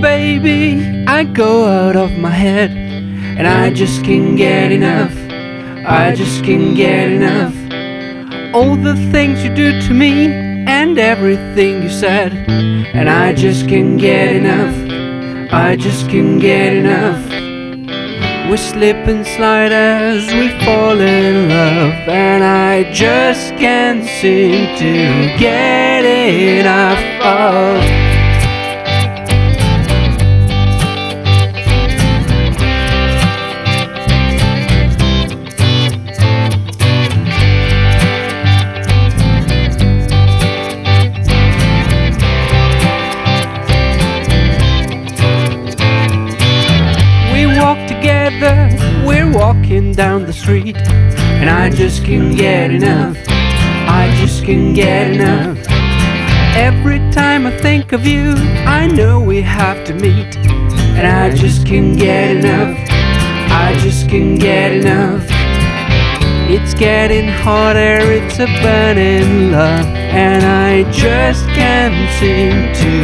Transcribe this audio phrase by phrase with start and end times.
[0.00, 5.14] baby, I go out of my head, and I just can't get enough.
[5.86, 7.54] I just can't get enough.
[8.54, 10.26] All the things you do to me,
[10.76, 12.32] and everything you said,
[12.98, 14.74] and I just can't get enough.
[15.52, 17.22] I just can't get enough.
[18.50, 25.38] We slip and slide as we fall in love, and I just can't seem to
[25.38, 27.99] get enough of.
[47.70, 48.68] Walk together,
[49.06, 50.76] we're walking down the street,
[51.38, 53.16] and I just can't get enough.
[53.28, 55.56] I just can't get enough.
[56.56, 58.32] Every time I think of you,
[58.66, 60.36] I know we have to meet,
[60.98, 62.76] and I just can't get enough.
[63.52, 65.24] I just can't get enough.
[66.50, 72.99] It's getting hotter, it's a burning love, and I just can't seem to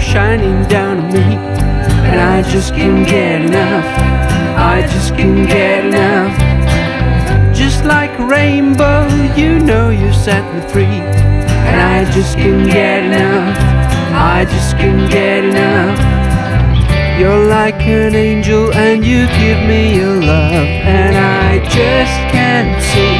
[0.00, 1.36] shining down on me.
[2.10, 3.84] And I just can't get enough.
[4.56, 6.34] I just can't get enough.
[7.54, 9.06] Just like a rainbow,
[9.36, 11.00] you know you set me free.
[11.68, 13.56] And I just can't get enough.
[14.12, 15.98] I just can't get enough.
[17.20, 20.54] You're like an angel and you give me your love.
[20.54, 23.19] And I just can't seem